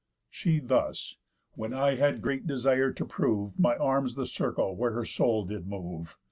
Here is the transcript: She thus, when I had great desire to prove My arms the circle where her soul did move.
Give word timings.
She 0.31 0.59
thus, 0.59 1.17
when 1.53 1.75
I 1.75 1.93
had 1.93 2.23
great 2.23 2.47
desire 2.47 2.91
to 2.91 3.05
prove 3.05 3.59
My 3.59 3.75
arms 3.77 4.15
the 4.15 4.25
circle 4.25 4.75
where 4.75 4.93
her 4.93 5.05
soul 5.05 5.45
did 5.45 5.67
move. 5.67 6.17